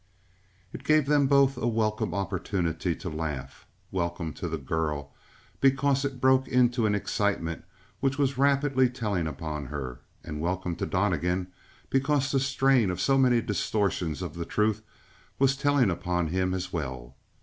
28 0.71 0.81
It 0.81 0.87
gave 0.87 1.05
them 1.05 1.27
both 1.27 1.57
a 1.59 1.67
welcome 1.67 2.11
opportunity 2.15 2.95
to 2.95 3.07
laugh, 3.07 3.67
welcome 3.91 4.33
to 4.33 4.49
the 4.49 4.57
girl 4.57 5.13
because 5.59 6.03
it 6.03 6.19
broke 6.19 6.47
into 6.47 6.87
an 6.87 6.95
excitement 6.95 7.65
which 7.99 8.17
was 8.17 8.35
rapidly 8.35 8.89
telling 8.89 9.27
upon 9.27 9.67
her, 9.67 9.99
and 10.23 10.41
welcome 10.41 10.75
to 10.77 10.87
Donnegan 10.87 11.49
because 11.91 12.31
the 12.31 12.39
strain 12.39 12.89
of 12.89 12.99
so 12.99 13.15
many 13.15 13.41
distortions 13.41 14.23
of 14.23 14.33
the 14.33 14.43
truth 14.45 14.81
was 15.37 15.55
telling 15.55 15.91
upon 15.91 16.29
him 16.29 16.55
as 16.55 16.73
well. 16.73 17.15